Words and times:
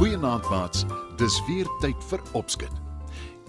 Goeienaand 0.00 0.48
maats. 0.48 0.84
Dis 1.16 1.34
weer 1.46 1.68
tyd 1.80 2.04
vir 2.08 2.22
opskud. 2.32 2.72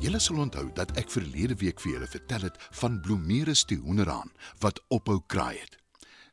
Julle 0.03 0.19
sal 0.19 0.41
onthou 0.43 0.65
dat 0.75 0.91
ek 0.99 1.07
verlede 1.13 1.55
week 1.63 1.79
vir 1.79 1.93
julle 1.93 2.09
vertel 2.11 2.49
het 2.49 2.59
van 2.79 2.99
Bloemeris 2.99 3.63
die 3.71 3.79
hoenderhaan 3.79 4.33
wat 4.59 4.83
ophou 4.91 5.21
kraai 5.31 5.61
het. 5.61 5.80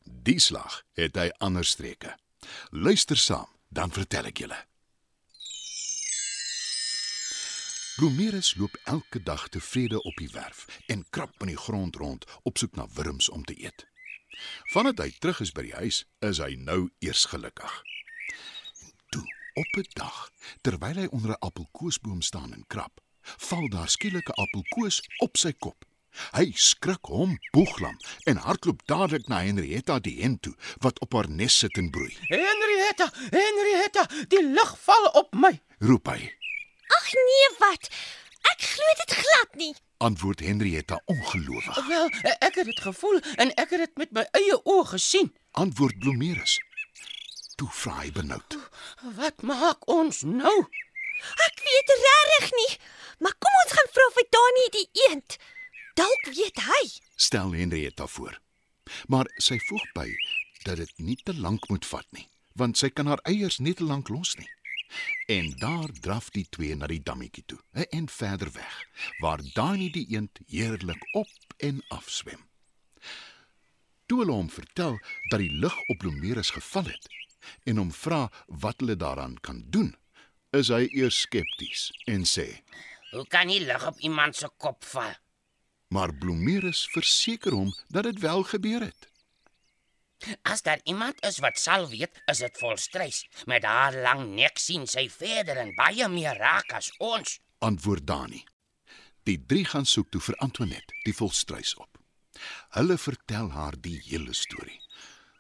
Die 0.08 0.40
slag 0.40 0.82
het 0.92 1.16
hy 1.16 1.28
ander 1.38 1.64
streke. 1.64 2.16
Luister 2.70 3.16
saam, 3.16 3.48
dan 3.68 3.92
vertel 3.92 4.30
ek 4.30 4.42
julle. 4.44 4.58
Bloemeris 7.98 8.54
loop 8.54 8.76
elke 8.84 9.22
dag 9.22 9.48
tevrede 9.48 10.02
op 10.02 10.16
die 10.16 10.30
werf 10.30 10.66
en 10.86 11.06
krap 11.10 11.42
in 11.42 11.50
die 11.50 11.58
grond 11.58 11.96
rond 11.96 12.26
op 12.42 12.58
soek 12.58 12.76
na 12.78 12.86
wurms 12.94 13.28
om 13.28 13.44
te 13.44 13.56
eet. 13.58 13.86
Vandat 14.70 15.02
hy 15.02 15.10
terug 15.18 15.40
is 15.42 15.50
by 15.52 15.64
die 15.66 15.74
huis, 15.74 16.04
is 16.22 16.38
hy 16.38 16.54
nou 16.62 16.84
eers 17.02 17.24
gelukkig. 17.32 17.74
Toe, 19.10 19.24
op 19.58 19.80
'n 19.82 19.90
dag, 19.98 20.30
terwyl 20.62 21.02
hy 21.02 21.08
onder 21.10 21.34
'n 21.34 21.42
appelkoesboom 21.48 22.22
staan 22.22 22.54
en 22.54 22.64
krap, 22.66 23.00
val 23.22 23.68
daar 23.68 23.90
skielik 23.90 24.28
'n 24.30 24.40
appelkoes 24.46 25.02
op 25.18 25.36
sy 25.36 25.52
kop. 25.52 25.87
Hy 26.36 26.52
skrik 26.54 27.10
hom 27.12 27.36
boeglam 27.52 27.96
en 28.30 28.42
hardloop 28.44 28.84
dadelik 28.90 29.28
na 29.28 29.42
Henrietta 29.46 29.98
die 30.02 30.16
hen 30.22 30.38
toe 30.40 30.54
wat 30.84 31.00
op 31.04 31.16
haar 31.16 31.28
nes 31.30 31.58
sit 31.64 31.78
en 31.80 31.90
broei. 31.94 32.14
Henrietta, 32.30 33.10
Henrietta, 33.34 34.06
die 34.32 34.42
lig 34.44 34.72
val 34.86 35.10
op 35.22 35.34
my. 35.34 35.52
Roep 35.78 36.10
hy. 36.12 36.20
Ag 36.98 37.12
nee, 37.14 37.50
wat? 37.58 37.90
Ek 38.52 38.64
glo 38.64 38.96
dit 39.02 39.14
glad 39.20 39.60
nie. 39.60 39.74
Antwoord 39.98 40.40
Henrietta 40.40 41.00
ongelowig. 41.10 41.86
Wel, 41.88 42.10
ek 42.38 42.54
het 42.60 42.64
dit 42.70 42.80
gevoel 42.80 43.20
en 43.36 43.52
ek 43.54 43.74
het 43.74 43.84
dit 43.86 44.02
met 44.04 44.12
my 44.14 44.24
eie 44.38 44.58
oë 44.62 44.86
gesien. 44.94 45.32
Antwoord 45.58 45.98
Bloemeris. 45.98 46.58
Toe 47.58 47.68
vra 47.74 47.96
hy 48.02 48.12
benoud. 48.14 48.58
Wat 49.18 49.42
maak 49.42 49.88
ons 49.90 50.22
nou? 50.22 50.56
Ek 51.46 51.62
weet 51.66 51.94
regtig 52.04 52.50
nie. 52.60 52.72
Maar 53.18 53.34
kom 53.42 53.56
ons 53.64 53.74
gaan 53.74 53.90
vra 53.96 54.06
vir 54.16 54.28
Dani 54.36 54.66
die 54.76 54.88
eend. 55.08 55.38
Dalk 55.98 56.28
weet 56.30 56.60
hy. 56.62 56.82
Stel 57.16 57.52
Henrietta 57.58 58.06
voor. 58.06 58.36
Maar 59.10 59.26
sy 59.42 59.56
voeg 59.66 59.86
by 59.96 60.06
dat 60.62 60.78
dit 60.78 60.92
nie 61.02 61.16
te 61.26 61.34
lank 61.34 61.66
moet 61.72 61.86
vat 61.90 62.06
nie, 62.14 62.28
want 62.60 62.78
sy 62.78 62.90
kan 62.94 63.10
haar 63.10 63.22
eiers 63.26 63.58
nie 63.58 63.74
te 63.74 63.86
lank 63.86 64.12
los 64.14 64.36
nie. 64.38 64.46
En 65.34 65.50
daar 65.58 65.90
draf 66.06 66.30
die 66.36 66.46
twee 66.54 66.76
na 66.78 66.86
die 66.86 67.02
dammetjie 67.02 67.44
toe, 67.50 67.58
'n 67.74 67.90
en 67.98 68.08
verder 68.08 68.52
weg, 68.52 68.76
waar 69.18 69.42
Dani 69.54 69.90
die 69.90 70.06
eend 70.14 70.38
heerlik 70.46 71.02
op 71.12 71.34
en 71.56 71.82
af 71.88 72.08
swem. 72.10 72.46
Toe 74.06 74.22
hulle 74.22 74.32
hom 74.32 74.50
vertel 74.50 74.98
dat 75.30 75.40
die 75.40 75.52
lig 75.52 75.76
op 75.88 75.98
Bloemeris 75.98 76.50
geval 76.50 76.84
het 76.94 77.08
en 77.64 77.76
hom 77.76 77.92
vra 77.92 78.30
wat 78.46 78.80
hulle 78.80 78.96
daaraan 78.96 79.40
kan 79.40 79.64
doen, 79.66 79.96
is 80.50 80.68
hy 80.68 80.86
eers 80.94 81.20
skepties 81.20 81.90
en 82.06 82.24
sê: 82.24 82.62
Hoe 83.10 83.26
kan 83.26 83.48
die 83.48 83.60
lig 83.60 83.86
op 83.86 83.98
iemand 83.98 84.36
se 84.36 84.48
kop 84.56 84.84
val? 84.84 85.14
"Maar 85.88 86.14
Bloemeris 86.14 86.86
verseker 86.90 87.52
hom 87.52 87.74
dat 87.88 88.02
dit 88.04 88.18
wel 88.18 88.42
gebeur 88.42 88.80
het." 88.80 89.08
As 90.42 90.62
daar 90.62 90.80
iemand 90.84 91.24
is 91.24 91.38
wat 91.38 91.58
sal 91.58 91.88
weet, 91.88 92.22
is 92.26 92.38
dit 92.38 92.58
volstrys. 92.58 93.28
Met 93.46 93.64
haar 93.64 93.94
lang 94.02 94.34
nek 94.34 94.58
sien 94.58 94.86
sy 94.86 95.08
verder 95.10 95.56
en 95.56 95.74
baie 95.74 96.08
meer 96.08 96.36
raak 96.36 96.72
as 96.72 96.90
ons. 96.98 97.38
antwoord 97.58 98.06
Dani. 98.06 98.44
Die 99.22 99.44
drie 99.46 99.64
gaan 99.64 99.86
soek 99.86 100.10
toe 100.10 100.20
vir 100.20 100.36
Antoinette, 100.36 100.94
die 101.04 101.14
volstruis 101.14 101.74
op. 101.76 101.98
Hulle 102.70 102.98
vertel 102.98 103.50
haar 103.50 103.74
die 103.80 104.00
hele 104.04 104.32
storie. 104.34 104.80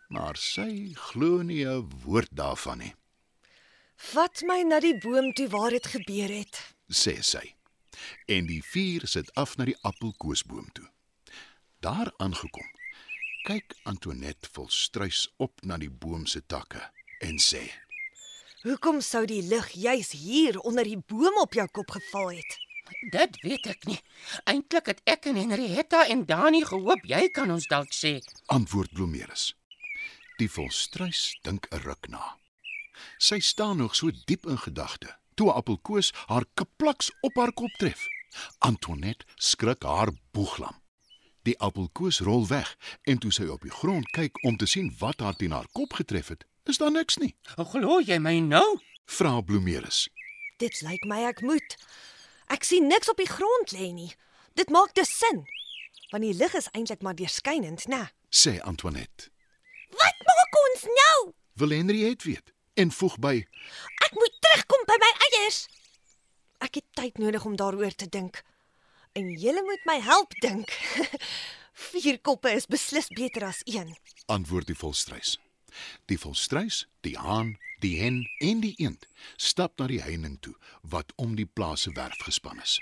Maar 0.08 0.36
sy 0.36 0.92
glo 0.94 1.42
nie 1.42 1.64
'n 1.66 1.90
woord 2.04 2.28
daarvan 2.30 2.78
nie, 2.78 2.94
Vat 3.98 4.42
my 4.46 4.62
na 4.62 4.78
die 4.80 4.94
boom 5.02 5.32
toe 5.34 5.48
waar 5.48 5.70
dit 5.70 5.86
gebeur 5.86 6.28
het. 6.30 6.74
sê 6.88 7.20
sy. 7.22 7.54
En 8.26 8.46
die 8.46 8.62
vier 8.64 9.06
sit 9.06 9.34
af 9.34 9.56
na 9.56 9.64
die 9.64 9.76
appelkoesboom 9.80 10.70
toe. 10.72 10.86
Daar 11.80 12.12
aangekom, 12.16 12.70
kyk 13.46 13.74
Antoinette 13.82 14.48
volstruis 14.52 15.28
op 15.36 15.60
na 15.62 15.78
die 15.78 15.90
boom 15.90 16.26
se 16.26 16.42
takke 16.46 16.80
en 17.24 17.38
sê: 17.38 17.62
Hoekom 18.62 19.00
sou 19.00 19.22
die 19.26 19.42
lig 19.42 19.68
juis 19.78 20.10
hier 20.18 20.58
onder 20.60 20.84
die 20.84 20.98
boom 20.98 21.38
op 21.42 21.54
jou 21.54 21.68
kop 21.70 21.90
geval 21.90 22.32
het? 22.34 22.58
Dit 23.12 23.38
weet 23.44 23.66
ek 23.70 23.84
nie. 23.86 23.98
Eintlik 24.50 24.90
het 24.90 25.00
ek 25.04 25.28
en 25.30 25.38
Henrietta 25.38 26.06
en 26.08 26.24
Dani 26.26 26.64
gehoop 26.66 27.04
jy 27.06 27.28
kan 27.30 27.50
ons 27.54 27.68
dalk 27.70 27.92
sê. 27.94 28.18
antwoord 28.46 28.92
Bloemeris. 28.92 29.54
Die 30.38 30.50
volstruis 30.50 31.38
dink 31.42 31.66
'n 31.70 31.82
ruk 31.86 32.08
na. 32.08 32.38
Sy 33.18 33.38
staan 33.38 33.76
nog 33.76 33.94
so 33.94 34.10
diep 34.26 34.46
in 34.46 34.58
gedagte 34.58 35.18
toe 35.38 35.50
'n 35.50 35.58
appelkoes 35.60 36.12
haar 36.26 36.44
kaplaks 36.54 37.12
op 37.20 37.34
haar 37.36 37.52
kop 37.52 37.72
tref. 37.78 38.08
Antoinette 38.58 39.24
skrik 39.34 39.82
haar 39.82 40.10
boeglam. 40.30 40.82
Die 41.42 41.58
appelkoes 41.58 42.20
rol 42.20 42.46
weg 42.46 42.76
en 43.02 43.18
toe 43.18 43.32
sy 43.32 43.46
op 43.46 43.62
die 43.62 43.70
grond 43.70 44.10
kyk 44.10 44.42
om 44.44 44.56
te 44.56 44.66
sien 44.66 44.94
wat 44.98 45.20
haar 45.20 45.36
teen 45.36 45.54
haar 45.54 45.68
kop 45.72 45.92
getref 45.92 46.28
het, 46.28 46.44
is 46.64 46.78
daar 46.78 46.90
niks 46.90 47.16
nie. 47.16 47.36
Glo 47.56 48.00
jy 48.00 48.18
my 48.18 48.38
nou? 48.38 48.80
Vra 49.04 49.40
Bloemeris. 49.40 50.08
Dit 50.56 50.80
lyk 50.80 51.04
my 51.04 51.22
ek 51.30 51.40
moet. 51.40 51.76
Ek 52.46 52.64
sien 52.64 52.86
niks 52.86 53.08
op 53.08 53.16
die 53.16 53.30
grond 53.30 53.72
lê 53.72 53.92
nie. 53.92 54.12
Dit 54.54 54.68
maak 54.68 54.94
dus 54.94 55.18
sin. 55.18 55.46
Want 56.10 56.22
die 56.22 56.34
lig 56.34 56.54
is 56.54 56.68
eintlik 56.72 57.02
maar 57.02 57.14
deurskynend, 57.14 57.86
né? 57.86 58.08
sê 58.28 58.58
Antoinette. 58.60 59.30
Wat 59.90 60.18
maak 60.28 60.60
ons 60.64 60.84
nou? 60.84 61.32
Wil 61.52 61.70
Henriette 61.70 62.28
weet 62.28 62.52
en 62.78 62.92
voeg 62.92 63.16
by: 63.18 63.36
Ek 64.06 64.12
moet 64.14 64.36
terugkom 64.48 64.84
by 64.88 64.96
my 65.00 65.10
eiers. 65.28 65.66
Ek 66.64 66.80
het 66.80 66.86
tyd 66.96 67.18
nodig 67.20 67.44
om 67.44 67.56
daaroor 67.56 67.94
te 67.94 68.08
dink. 68.08 68.40
En 69.12 69.28
julle 69.40 69.62
moet 69.66 69.84
my 69.88 69.98
help 70.00 70.32
dink. 70.40 70.72
Vier 71.92 72.18
koppe 72.24 72.50
is 72.56 72.66
beslis 72.66 73.08
beter 73.14 73.44
as 73.46 73.60
een. 73.64 73.94
antwoord 74.26 74.66
die 74.66 74.76
volstruis. 74.76 75.38
Die 76.10 76.18
volstruis, 76.18 76.86
die 77.00 77.16
haan, 77.16 77.56
die 77.80 77.94
hen 78.00 78.24
en 78.42 78.60
die 78.60 78.74
eend 78.82 79.06
stap 79.36 79.78
na 79.78 79.86
die 79.86 80.02
heining 80.02 80.36
toe 80.42 80.54
wat 80.82 81.12
om 81.16 81.36
die 81.38 81.46
plaas 81.46 81.86
se 81.86 81.92
werf 81.94 82.18
gespan 82.26 82.60
is. 82.60 82.78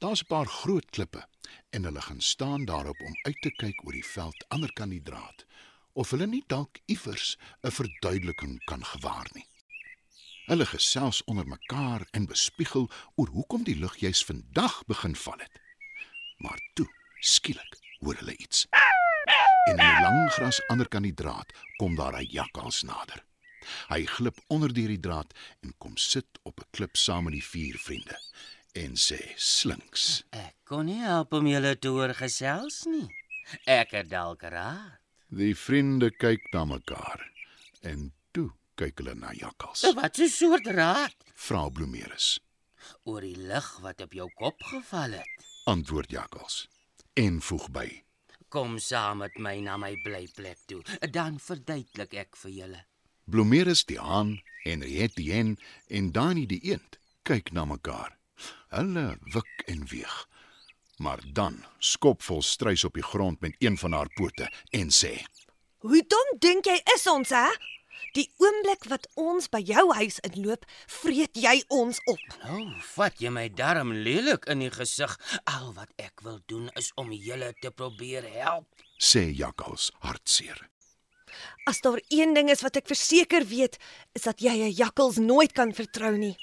Daar's 0.00 0.24
'n 0.24 0.26
paar 0.26 0.46
groot 0.46 0.90
klippe 0.90 1.22
en 1.70 1.84
hulle 1.84 2.00
gaan 2.00 2.20
staan 2.20 2.64
daarop 2.64 3.00
om 3.00 3.14
uit 3.22 3.40
te 3.42 3.50
kyk 3.50 3.84
oor 3.84 3.92
die 3.92 4.10
veld 4.16 4.44
ander 4.48 4.72
kant 4.72 4.90
die 4.90 5.02
draad 5.02 5.46
of 5.92 6.10
hulle 6.10 6.26
nie 6.26 6.44
dalk 6.46 6.78
iewers 6.86 7.36
'n 7.62 7.70
verduideliking 7.70 8.64
kan 8.64 8.84
gewaar 8.84 9.28
nie. 9.32 9.46
Hulle 10.44 10.66
gesels 10.66 11.24
onder 11.24 11.46
mekaar 11.48 12.02
en 12.10 12.26
bespiegel 12.26 12.90
oor 13.14 13.28
hoekom 13.32 13.62
die 13.64 13.78
lug 13.80 13.96
juis 13.96 14.24
vandag 14.24 14.82
begin 14.86 15.16
val 15.16 15.38
het. 15.40 15.60
Maar 16.36 16.60
toe, 16.74 16.88
skielik, 17.20 17.78
hoor 17.98 18.18
hulle 18.20 18.36
iets. 18.36 18.66
En 19.64 19.78
in 19.78 19.80
die 19.80 20.00
lang 20.04 20.32
gras 20.32 20.60
ander 20.68 20.88
kant 20.88 21.08
die 21.08 21.14
draad 21.16 21.52
kom 21.76 21.96
daar 21.96 22.20
'n 22.20 22.28
jakkals 22.28 22.82
nader. 22.82 23.24
Hy 23.88 24.04
glip 24.04 24.40
onder 24.46 24.72
deur 24.72 24.88
die 24.88 25.00
draad 25.00 25.32
en 25.62 25.72
kom 25.78 25.96
sit 25.96 26.26
op 26.42 26.60
'n 26.60 26.68
klip 26.70 26.96
saam 26.96 27.24
met 27.24 27.32
die 27.32 27.44
vier 27.44 27.78
vriende 27.78 28.18
en 28.72 28.96
sê 28.96 29.32
slinks: 29.36 30.24
Ek 30.30 30.54
kon 30.64 30.84
nie 30.86 31.00
help 31.00 31.32
om 31.32 31.46
julle 31.46 31.78
te 31.78 31.88
hoor 31.88 32.14
gesels 32.14 32.84
nie. 32.84 33.08
Ek 33.64 33.90
het 33.90 34.10
dalk 34.10 34.42
raad. 34.42 35.00
Die 35.28 35.56
vriende 35.56 36.10
kyk 36.10 36.52
na 36.52 36.64
mekaar 36.64 37.30
en 37.80 38.12
toe 38.30 38.52
kyk 38.74 38.98
hulle 38.98 39.14
na 39.14 39.32
jakkals. 39.32 39.84
Wat 39.94 40.18
'n 40.18 40.28
soort 40.28 40.66
raad 40.66 41.14
Vra 41.34 41.68
Bloemeris. 41.68 42.40
oor 43.04 43.20
die 43.20 43.36
lig 43.36 43.68
wat 43.80 44.00
op 44.00 44.12
jou 44.12 44.28
kop 44.34 44.62
geval 44.62 45.12
het. 45.12 45.44
Antwoord 45.64 46.10
jakkals 46.10 46.68
en 47.14 47.40
voeg 47.40 47.70
by: 47.70 48.02
Kom 48.48 48.78
saam 48.78 49.18
met 49.18 49.36
my 49.38 49.60
na 49.60 49.76
my 49.76 49.94
blyplek 50.04 50.58
toe, 50.66 50.82
dan 51.10 51.38
verduidelik 51.40 52.14
ek 52.14 52.36
vir 52.36 52.50
julle. 52.50 52.84
Bloemeris 53.24 53.84
die 53.84 53.98
haan, 53.98 54.42
Henriette 54.64 55.16
die 55.16 55.32
hen 55.32 55.56
en 55.88 56.12
Dani 56.12 56.46
die 56.46 56.60
eend 56.70 56.98
kyk 57.22 57.52
na 57.52 57.64
mekaar. 57.64 58.18
Hulle 58.68 59.18
wik 59.32 59.64
en 59.66 59.86
weeg. 59.88 60.28
Maar 60.98 61.20
dan 61.32 61.64
skop 61.78 62.22
volstruis 62.22 62.84
op 62.84 62.94
die 62.94 63.02
grond 63.02 63.40
met 63.40 63.56
een 63.58 63.78
van 63.78 63.92
haar 63.92 64.10
pote 64.14 64.50
en 64.70 64.90
sê: 64.90 65.24
Hoe 65.78 66.02
dom 66.08 66.38
dink 66.38 66.66
jy 66.66 66.80
is 66.94 67.06
ons, 67.06 67.30
hè? 67.30 67.48
Die 68.12 68.30
oomblik 68.38 68.84
wat 68.88 69.08
ons 69.14 69.48
by 69.48 69.58
jou 69.64 69.92
huis 69.94 70.18
inloop, 70.28 70.64
vreet 70.86 71.34
jy 71.36 71.62
ons 71.68 71.98
op. 72.06 72.20
Nou, 72.44 72.60
vat 72.94 73.20
jy 73.20 73.30
my 73.30 73.48
darm 73.48 73.92
lelik 73.92 74.46
in 74.46 74.58
die 74.58 74.70
gesig. 74.70 75.16
Al 75.44 75.72
wat 75.74 75.90
ek 75.96 76.20
wil 76.22 76.40
doen 76.46 76.70
is 76.76 76.92
om 76.96 77.12
julle 77.12 77.52
te 77.60 77.70
probeer 77.70 78.28
help. 78.36 78.66
sê 78.98 79.32
jakkals 79.34 79.90
hartseer. 79.98 80.68
As 81.66 81.80
daar 81.80 82.00
een 82.08 82.34
ding 82.34 82.50
is 82.50 82.62
wat 82.62 82.76
ek 82.76 82.86
verseker 82.86 83.44
weet, 83.46 83.78
is 84.12 84.22
dat 84.22 84.40
jy 84.40 84.54
'n 84.54 84.70
jakkals 84.70 85.16
nooit 85.16 85.52
kan 85.52 85.74
vertrou 85.74 86.16
nie. 86.16 86.36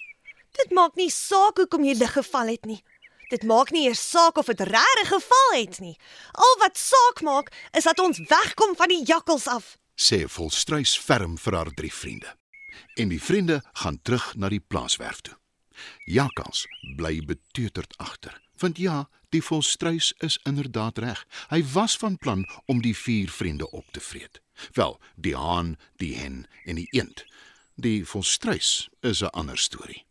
Dit 0.52 0.72
maak 0.72 0.96
nie 0.96 1.10
saak 1.10 1.58
hoekom 1.58 1.84
jy 1.84 1.94
lig 1.96 2.14
geval 2.14 2.48
het 2.48 2.66
nie. 2.66 2.84
Dit 3.30 3.44
maak 3.44 3.72
nie 3.72 3.88
eers 3.88 4.10
saak 4.10 4.38
of 4.38 4.46
dit 4.46 4.60
regtig 4.60 5.08
geval 5.08 5.52
het 5.54 5.80
nie. 5.80 5.98
Al 6.34 6.56
wat 6.60 6.78
saak 6.78 7.22
maak, 7.22 7.52
is 7.72 7.84
dat 7.84 8.00
ons 8.00 8.20
wegkom 8.20 8.76
van 8.76 8.88
die 8.88 9.06
jakkals 9.06 9.48
af. 9.48 9.78
Sê 10.02 10.26
Volstruis 10.26 10.96
ferm 10.98 11.38
vir 11.38 11.58
haar 11.58 11.72
drie 11.78 11.94
vriende. 11.94 12.34
En 12.98 13.12
die 13.14 13.22
vriende 13.22 13.62
gaan 13.84 14.00
terug 14.02 14.32
na 14.36 14.50
die 14.50 14.64
plaaswerf 14.64 15.22
toe. 15.22 15.38
Jakkals 16.06 16.66
bly 16.98 17.22
beteuterd 17.26 17.94
agter, 17.98 18.36
want 18.62 18.78
ja, 18.78 19.08
die 19.30 19.42
Volstruis 19.42 20.12
is 20.26 20.40
inderdaad 20.50 20.98
reg. 21.02 21.22
Hy 21.50 21.62
was 21.74 21.98
van 21.98 22.18
plan 22.18 22.46
om 22.66 22.82
die 22.82 22.96
vier 22.98 23.30
vriende 23.30 23.70
op 23.72 23.92
te 23.92 24.02
vreet. 24.04 24.42
Wel, 24.78 25.00
die 25.16 25.36
haan, 25.38 25.78
die 25.98 26.16
hen 26.18 26.46
en 26.66 26.82
die 26.82 26.88
eend. 26.92 27.26
Die 27.76 28.06
Volstruis 28.06 28.90
is 29.02 29.22
'n 29.22 29.34
ander 29.34 29.58
storie. 29.58 30.06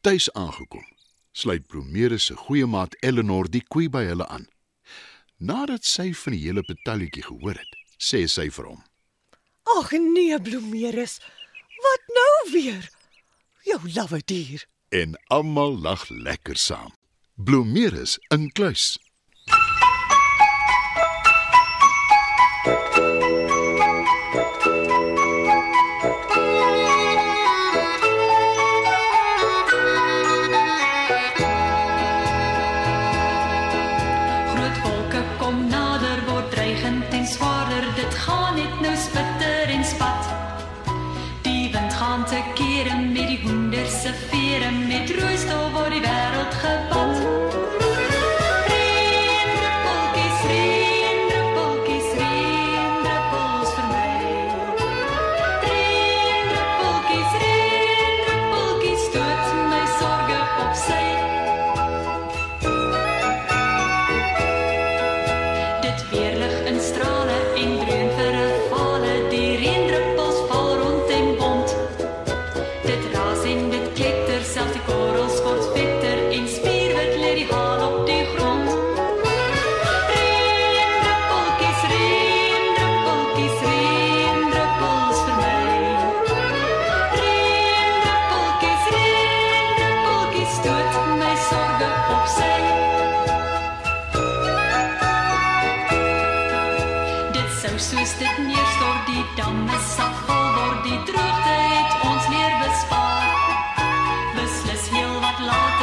Tuis 0.00 0.32
aangekom, 0.32 0.86
sluit 1.32 1.66
Bromeres 1.66 2.24
se 2.24 2.36
goeie 2.36 2.66
maat 2.66 2.96
Eleanor 3.00 3.50
die 3.50 3.62
koei 3.68 3.88
by 3.88 4.04
hulle 4.04 4.26
aan. 4.26 4.48
Nadat 5.38 5.84
sy 5.84 6.12
van 6.14 6.32
die 6.32 6.42
hele 6.42 6.62
betalletjie 6.62 7.22
gehoor 7.22 7.58
het, 7.58 7.76
sê 7.98 8.26
sy 8.26 8.50
vir 8.50 8.64
hom: 8.64 8.82
Ag 9.62 9.90
nee, 9.90 10.40
Bloemerus. 10.40 11.20
Wat 11.82 12.02
nou 12.06 12.52
weer? 12.52 12.90
Jou 13.62 13.80
lawwe 13.94 14.22
dier. 14.24 14.66
en 14.88 15.20
almal 15.26 15.78
lag 15.78 16.08
lekker 16.08 16.56
saam. 16.56 16.92
Bloemeres 17.34 18.18
in 18.28 18.52
kluis. 18.52 18.98
Groot 34.52 34.82
wolke 34.84 35.22
kom 35.38 35.68
nader 35.68 36.20
word 36.28 36.50
dreigend 36.50 37.04
en 37.12 37.26
swaarder 37.26 37.88
dit 37.96 38.14
gaan 38.14 38.54
net 38.60 38.80
nou 38.80 38.96
spitter 38.96 39.21
se 44.02 44.12
vere 44.30 44.70
met 44.70 45.10
rooistof 45.14 45.70
word 45.76 45.94
die 45.94 46.02
wêreld 46.02 46.54
gevat 46.62 47.21